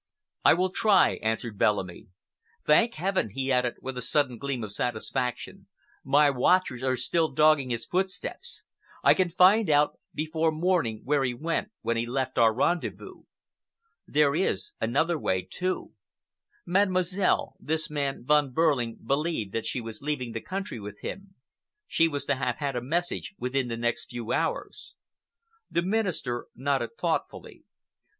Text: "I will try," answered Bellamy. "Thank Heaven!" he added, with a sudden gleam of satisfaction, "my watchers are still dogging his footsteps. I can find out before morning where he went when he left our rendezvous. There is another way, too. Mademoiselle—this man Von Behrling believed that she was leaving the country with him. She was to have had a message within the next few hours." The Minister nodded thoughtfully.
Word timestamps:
"I 0.43 0.55
will 0.55 0.71
try," 0.71 1.17
answered 1.21 1.59
Bellamy. 1.59 2.07
"Thank 2.65 2.95
Heaven!" 2.95 3.29
he 3.35 3.51
added, 3.51 3.75
with 3.83 3.99
a 3.99 4.01
sudden 4.01 4.39
gleam 4.39 4.63
of 4.63 4.71
satisfaction, 4.71 5.67
"my 6.03 6.31
watchers 6.31 6.81
are 6.81 6.95
still 6.95 7.27
dogging 7.29 7.69
his 7.69 7.85
footsteps. 7.85 8.63
I 9.03 9.13
can 9.13 9.29
find 9.29 9.69
out 9.69 9.99
before 10.11 10.51
morning 10.51 11.01
where 11.03 11.23
he 11.23 11.35
went 11.35 11.69
when 11.81 11.97
he 11.97 12.07
left 12.07 12.39
our 12.39 12.51
rendezvous. 12.51 13.25
There 14.07 14.33
is 14.35 14.73
another 14.81 15.19
way, 15.19 15.43
too. 15.43 15.93
Mademoiselle—this 16.65 17.91
man 17.91 18.23
Von 18.25 18.51
Behrling 18.53 19.05
believed 19.05 19.53
that 19.53 19.67
she 19.67 19.81
was 19.81 20.01
leaving 20.01 20.31
the 20.31 20.41
country 20.41 20.79
with 20.79 21.01
him. 21.01 21.35
She 21.85 22.07
was 22.07 22.25
to 22.25 22.33
have 22.33 22.55
had 22.55 22.75
a 22.75 22.81
message 22.81 23.35
within 23.37 23.67
the 23.67 23.77
next 23.77 24.09
few 24.09 24.31
hours." 24.31 24.95
The 25.69 25.83
Minister 25.83 26.47
nodded 26.55 26.97
thoughtfully. 26.97 27.65